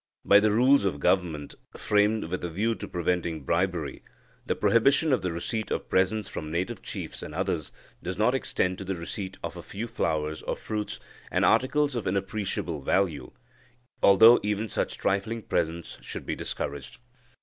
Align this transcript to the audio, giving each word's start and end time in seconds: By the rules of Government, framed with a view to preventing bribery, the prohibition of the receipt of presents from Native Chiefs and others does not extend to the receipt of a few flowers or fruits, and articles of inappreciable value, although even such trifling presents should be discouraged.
By 0.25 0.39
the 0.39 0.49
rules 0.49 0.83
of 0.83 0.99
Government, 0.99 1.53
framed 1.77 2.23
with 2.23 2.43
a 2.43 2.49
view 2.49 2.73
to 2.73 2.87
preventing 2.87 3.43
bribery, 3.43 4.01
the 4.47 4.55
prohibition 4.55 5.13
of 5.13 5.21
the 5.21 5.31
receipt 5.31 5.69
of 5.69 5.89
presents 5.89 6.27
from 6.27 6.49
Native 6.49 6.81
Chiefs 6.81 7.21
and 7.21 7.35
others 7.35 7.71
does 8.01 8.17
not 8.17 8.33
extend 8.33 8.79
to 8.79 8.83
the 8.83 8.95
receipt 8.95 9.37
of 9.43 9.55
a 9.57 9.61
few 9.61 9.85
flowers 9.85 10.41
or 10.41 10.55
fruits, 10.55 10.99
and 11.29 11.45
articles 11.45 11.93
of 11.95 12.07
inappreciable 12.07 12.81
value, 12.81 13.29
although 14.01 14.39
even 14.41 14.67
such 14.69 14.97
trifling 14.97 15.43
presents 15.43 15.99
should 16.01 16.25
be 16.25 16.33
discouraged. 16.35 16.97